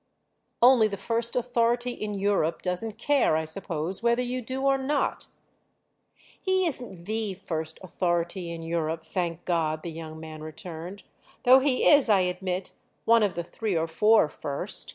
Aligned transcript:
"Only 0.63 0.87
the 0.87 0.97
first 0.97 1.35
authority 1.35 1.91
in 1.91 2.15
Europe 2.15 2.63
doesn't 2.63 2.97
care, 2.97 3.37
I 3.37 3.45
suppose, 3.45 4.01
whether 4.01 4.23
you 4.23 4.41
do 4.41 4.63
or 4.65 4.79
not!" 4.79 5.27
"He 6.41 6.65
isn't 6.65 7.03
the 7.05 7.35
first 7.35 7.79
authority 7.83 8.49
in 8.49 8.63
Europe, 8.63 9.03
thank 9.03 9.45
God," 9.45 9.83
the 9.83 9.91
young 9.91 10.19
man 10.19 10.41
returned—"though 10.41 11.59
he 11.59 11.87
is, 11.87 12.09
I 12.09 12.21
admit, 12.21 12.71
one 13.05 13.21
of 13.21 13.35
the 13.35 13.43
three 13.43 13.77
or 13.77 13.85
four 13.87 14.27
first. 14.27 14.89